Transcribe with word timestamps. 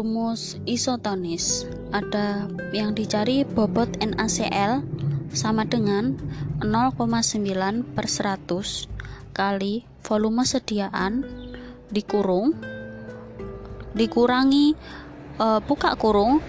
rumus 0.00 0.56
isotonis. 0.64 1.68
Ada 1.92 2.48
yang 2.72 2.96
dicari 2.96 3.44
bobot 3.44 4.00
NaCl 4.00 4.80
sama 5.28 5.68
dengan 5.68 6.16
0,9 6.64 7.20
per 7.92 8.08
100 8.08 9.36
kali 9.36 9.84
volume 10.00 10.48
sediaan 10.48 11.28
dikurung 11.92 12.56
dikurangi 13.92 14.72
e, 15.36 15.46
buka 15.68 15.92
kurung 16.00 16.40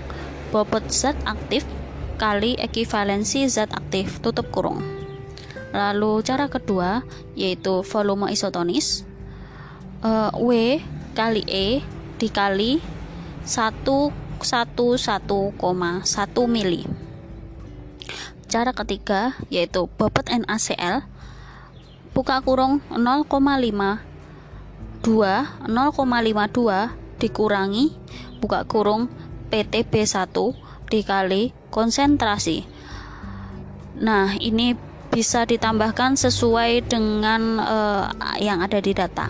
bobot 0.55 0.88
zat 0.88 1.20
aktif 1.27 1.68
kali 2.16 2.55
ekivalensi 2.55 3.52
zat 3.52 3.76
aktif 3.76 4.23
tutup 4.23 4.48
kurung. 4.55 4.80
Lalu 5.76 6.23
cara 6.23 6.48
kedua 6.48 7.04
yaitu 7.36 7.84
volume 7.84 8.31
isotonis 8.31 9.04
e, 9.99 10.12
W 10.40 10.80
kali 11.12 11.44
E 11.52 11.84
dikali 12.16 13.01
111,1 13.45 14.41
mili. 16.45 16.86
Cara 18.52 18.72
ketiga 18.76 19.40
yaitu 19.48 19.88
bobot 19.95 20.27
NaCl 20.27 21.08
buka 22.12 22.44
kurung 22.44 22.84
0,5 22.91 24.12
2 25.02 25.72
0,52 25.72 27.22
dikurangi 27.22 27.95
buka 28.44 28.67
kurung 28.67 29.08
PTB1 29.50 30.36
dikali 30.92 31.55
konsentrasi. 31.72 32.67
Nah, 34.02 34.34
ini 34.38 34.76
bisa 35.12 35.44
ditambahkan 35.45 36.16
sesuai 36.17 36.88
dengan 36.88 37.59
uh, 37.59 38.09
yang 38.39 38.64
ada 38.64 38.80
di 38.80 38.92
data. 38.95 39.30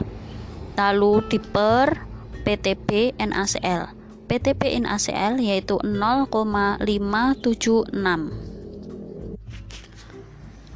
Lalu 0.78 1.26
diper 1.30 2.02
PTB 2.42 3.20
NaCl. 3.22 4.01
PTB 4.32 4.88
NaCl 4.88 5.44
yaitu 5.44 5.76
0,576. 5.84 6.88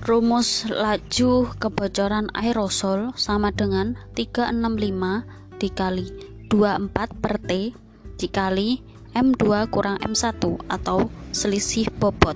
Rumus 0.03 0.67
laju 0.67 1.31
kebocoran 1.55 2.27
aerosol 2.35 3.15
sama 3.15 3.55
dengan 3.55 3.95
365 4.11 5.23
dikali 5.55 6.11
24 6.51 7.23
per 7.23 7.39
T 7.47 7.71
dikali 8.19 8.83
M2 9.15 9.71
kurang 9.71 10.03
M1 10.03 10.35
atau 10.67 11.07
selisih 11.31 11.87
bobot. 11.95 12.35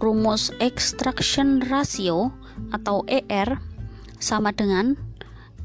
Rumus 0.00 0.48
extraction 0.64 1.60
ratio 1.60 2.32
atau 2.72 3.04
ER 3.04 3.60
sama 4.16 4.56
dengan 4.56 4.96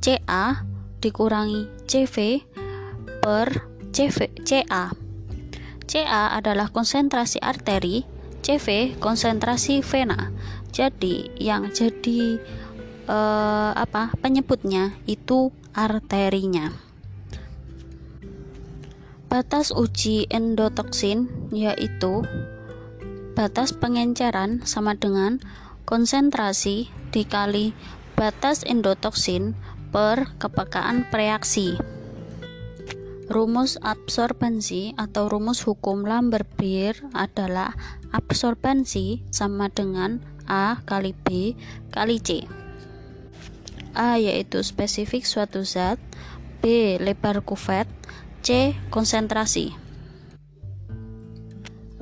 CA 0.03 0.67
dikurangi 1.00 1.72
CV 1.88 2.44
per 3.22 3.69
CV, 3.94 4.33
CA. 4.41 4.89
CA 5.86 6.23
adalah 6.33 6.73
konsentrasi 6.73 7.38
arteri, 7.38 8.02
CV 8.41 8.97
konsentrasi 8.97 9.86
vena. 9.86 10.33
Jadi 10.73 11.30
yang 11.38 11.69
jadi 11.69 12.41
eh, 13.05 13.72
apa 13.78 14.16
penyebutnya 14.17 14.97
itu 15.05 15.53
arterinya. 15.78 16.73
Batas 19.31 19.72
uji 19.72 20.28
endotoksin 20.28 21.31
yaitu 21.56 22.28
batas 23.31 23.72
pengenceran 23.72 24.59
sama 24.67 24.91
dengan 24.97 25.39
konsentrasi 25.88 26.91
dikali 27.16 27.72
batas 28.19 28.67
endotoksin 28.67 29.56
per 29.91 30.35
kepekaan 30.39 31.08
reaksi. 31.11 31.80
Rumus 33.31 33.80
absorbensi 33.80 34.92
atau 35.00 35.31
rumus 35.31 35.64
hukum 35.64 36.03
Lambert-Beer 36.03 37.00
adalah 37.16 37.72
absorbensi 38.12 39.24
sama 39.31 39.72
dengan 39.72 40.19
A 40.52 40.84
kali 40.84 41.16
B 41.16 41.56
kali 41.96 42.19
C. 42.19 42.44
A 43.96 44.19
yaitu 44.19 44.59
spesifik 44.68 45.24
suatu 45.24 45.64
zat, 45.64 45.96
B 46.59 47.00
lebar 47.00 47.40
kuvet, 47.47 47.88
C 48.44 48.75
konsentrasi. 48.92 49.80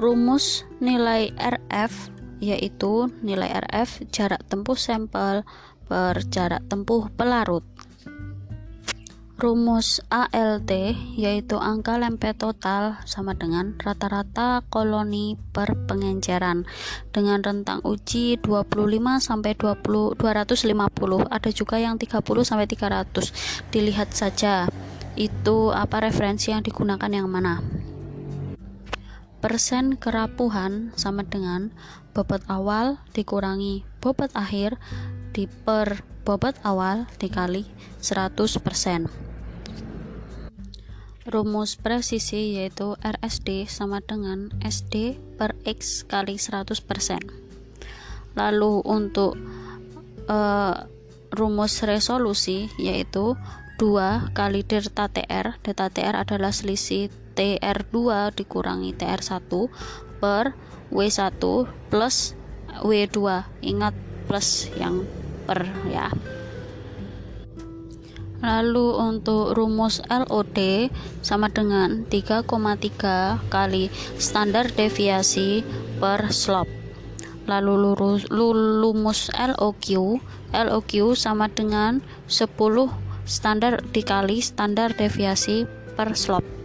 Rumus 0.02 0.66
nilai 0.82 1.30
RF 1.38 2.10
yaitu 2.42 3.06
nilai 3.22 3.54
RF 3.70 4.10
jarak 4.10 4.42
tempuh 4.50 4.82
sampel 4.82 5.46
per 5.86 6.26
jarak 6.34 6.66
tempuh 6.66 7.14
pelarut. 7.14 7.70
Rumus 9.40 10.04
ALT 10.12 10.68
yaitu 11.16 11.56
angka 11.56 11.96
lempet 11.96 12.36
total 12.36 13.00
sama 13.08 13.40
dengan 13.40 13.72
rata-rata 13.80 14.68
koloni 14.68 15.40
per 15.56 15.80
pengenceran 15.88 16.68
dengan 17.16 17.40
rentang 17.40 17.80
uji 17.88 18.36
25 18.44 19.00
sampai 19.24 19.56
20 19.56 20.20
250 20.20 21.32
ada 21.32 21.50
juga 21.56 21.80
yang 21.80 21.96
30 21.96 22.20
sampai 22.20 22.68
300 22.68 23.72
dilihat 23.72 24.12
saja 24.12 24.68
itu 25.16 25.72
apa 25.72 26.04
referensi 26.04 26.52
yang 26.52 26.60
digunakan 26.60 27.08
yang 27.08 27.32
mana. 27.32 27.64
Persen 29.40 29.96
kerapuhan 29.96 30.92
sama 31.00 31.24
dengan 31.24 31.72
bobot 32.12 32.44
awal 32.52 33.00
dikurangi 33.16 33.88
bobot 34.04 34.36
akhir 34.36 34.76
di 35.32 35.48
per 35.48 36.04
bobot 36.28 36.60
awal 36.68 37.08
dikali 37.24 37.64
100% 38.04 39.29
Rumus 41.30 41.78
presisi 41.78 42.58
yaitu 42.58 42.98
RSD 43.06 43.70
sama 43.70 44.02
dengan 44.02 44.50
SD 44.66 45.22
per 45.38 45.54
X 45.62 46.02
kali 46.10 46.42
100%. 46.42 46.82
Lalu 48.34 48.74
untuk 48.82 49.38
uh, 50.26 50.76
rumus 51.30 51.86
resolusi 51.86 52.74
yaitu 52.82 53.38
2 53.78 54.34
kali 54.34 54.66
delta 54.66 55.06
TR. 55.06 55.62
Delta 55.62 55.88
TR 55.94 56.18
adalah 56.18 56.50
selisih 56.50 57.14
TR2 57.38 57.96
dikurangi 58.34 58.98
TR1 58.98 59.54
per 60.18 60.58
W1 60.90 61.46
plus 61.94 62.34
W2. 62.82 63.18
Ingat 63.62 63.94
plus 64.26 64.74
yang 64.82 65.06
per 65.46 65.70
ya. 65.94 66.10
Lalu 68.40 68.96
untuk 68.96 69.52
rumus 69.52 70.00
LOD 70.08 70.88
sama 71.20 71.52
dengan 71.52 72.08
3,3 72.08 72.48
kali 73.52 73.92
standar 74.16 74.72
deviasi 74.72 75.68
per 76.00 76.32
slope. 76.32 76.72
Lalu 77.50 77.74
lurus, 77.84 78.30
lumus 78.32 79.28
LOQ, 79.36 80.22
LOQ 80.56 80.92
sama 81.20 81.52
dengan 81.52 82.00
10 82.32 82.48
standar 83.28 83.84
dikali 83.92 84.40
standar 84.40 84.96
deviasi 84.96 85.68
per 85.98 86.16
slope. 86.16 86.59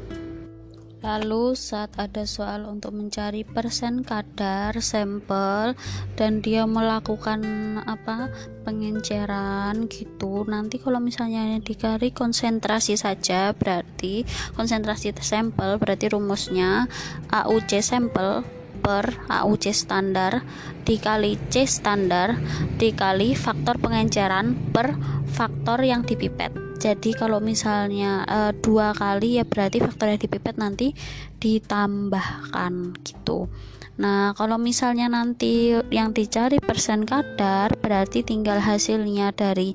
Lalu 1.04 1.53
saat 1.53 1.92
ada 2.00 2.25
soal 2.25 2.65
untuk 2.65 2.97
mencari 2.97 3.44
persen 3.44 4.00
kadar 4.00 4.72
sampel 4.81 5.76
dan 6.16 6.41
dia 6.41 6.65
melakukan 6.65 7.44
apa 7.84 8.32
pengenceran 8.65 9.84
gitu. 9.92 10.48
Nanti 10.48 10.81
kalau 10.81 11.04
misalnya 11.04 11.60
dikari 11.60 12.09
konsentrasi 12.09 12.97
saja 12.97 13.53
berarti 13.53 14.25
konsentrasi 14.56 15.12
sampel 15.20 15.76
berarti 15.76 16.09
rumusnya 16.09 16.88
AUC 17.28 17.84
sampel 17.84 18.41
per 18.81 19.21
AUC 19.28 19.76
standar 19.76 20.41
dikali 20.88 21.36
C 21.53 21.69
standar 21.69 22.41
dikali 22.80 23.36
faktor 23.36 23.77
pengenceran 23.77 24.57
per 24.72 24.97
faktor 25.28 25.84
yang 25.84 26.00
dipipet 26.00 26.64
jadi 26.84 27.16
kalau 27.16 27.41
misalnya 27.41 28.28
e, 28.28 28.41
dua 28.60 28.92
kali 28.92 29.41
ya 29.41 29.48
berarti 29.48 29.81
faktor 29.81 30.13
yang 30.13 30.21
dipipet 30.21 30.60
nanti 30.60 30.92
ditambahkan 31.41 33.01
gitu. 33.01 33.48
Nah, 33.97 34.36
kalau 34.36 34.60
misalnya 34.60 35.09
nanti 35.09 35.72
yang 35.89 36.13
dicari 36.13 36.60
persen 36.60 37.09
kadar, 37.09 37.72
berarti 37.81 38.21
tinggal 38.21 38.60
hasilnya 38.60 39.33
dari 39.33 39.72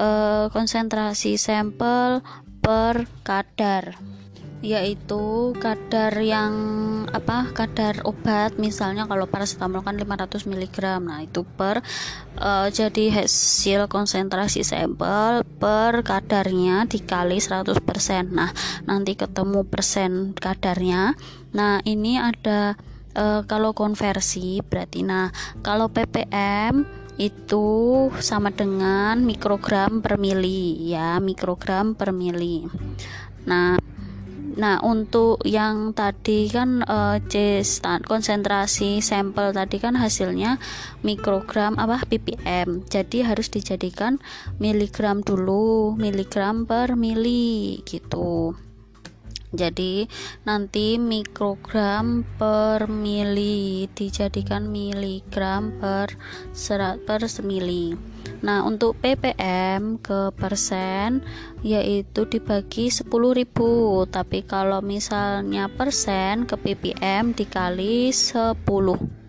e, 0.00 0.08
konsentrasi 0.48 1.36
sampel 1.36 2.24
per 2.64 3.04
kadar 3.20 4.00
yaitu 4.64 5.52
kadar 5.60 6.16
yang 6.20 6.54
apa 7.12 7.52
kadar 7.52 8.00
obat 8.08 8.56
misalnya 8.56 9.04
kalau 9.04 9.28
paracetamol 9.28 9.84
kan 9.84 10.00
500 10.00 10.48
mg 10.48 10.76
nah 11.04 11.20
itu 11.20 11.44
per 11.44 11.84
uh, 12.40 12.68
jadi 12.72 13.22
hasil 13.22 13.86
konsentrasi 13.86 14.64
sampel 14.64 15.44
per 15.60 16.00
kadarnya 16.02 16.88
dikali 16.88 17.36
100% 17.36 17.76
nah 18.32 18.50
nanti 18.88 19.12
ketemu 19.14 19.66
persen 19.68 20.32
kadarnya. 20.36 21.18
Nah 21.52 21.80
ini 21.84 22.16
ada 22.16 22.76
uh, 23.16 23.42
kalau 23.44 23.72
konversi 23.72 24.60
berarti 24.64 25.04
nah 25.04 25.32
kalau 25.60 25.88
ppm 25.92 26.86
itu 27.16 27.68
sama 28.20 28.52
dengan 28.52 29.24
mikrogram 29.24 30.04
per 30.04 30.20
mili 30.20 30.92
ya 30.92 31.16
mikrogram 31.16 31.96
per 31.96 32.12
mili. 32.12 32.68
Nah 33.48 33.80
Nah, 34.56 34.80
untuk 34.80 35.44
yang 35.44 35.92
tadi 35.92 36.48
kan 36.48 36.80
uh, 36.80 37.20
C 37.28 37.60
konsentrasi 38.08 39.04
sampel 39.04 39.52
tadi 39.52 39.76
kan 39.76 39.92
hasilnya 40.00 40.56
mikrogram 41.04 41.76
apa 41.76 42.00
ppm. 42.08 42.88
Jadi 42.88 43.20
harus 43.20 43.52
dijadikan 43.52 44.16
miligram 44.56 45.20
dulu, 45.20 45.92
miligram 46.00 46.64
per 46.64 46.96
mili 46.96 47.84
gitu. 47.84 48.56
Jadi 49.52 50.08
nanti 50.48 50.96
mikrogram 50.96 52.24
per 52.40 52.88
mili 52.88 53.86
dijadikan 53.92 54.72
miligram 54.72 55.70
per 55.76 56.16
serat 56.56 57.04
per 57.04 57.28
semili. 57.28 58.15
Nah, 58.44 58.64
untuk 58.68 59.00
ppm 59.00 59.96
ke 60.00 60.32
persen 60.36 61.24
yaitu 61.64 62.28
dibagi 62.28 62.92
10.000, 62.92 63.08
tapi 64.12 64.44
kalau 64.44 64.84
misalnya 64.84 65.72
persen 65.72 66.44
ke 66.44 66.56
ppm 66.60 67.32
dikali 67.32 68.12
10. 68.12 69.25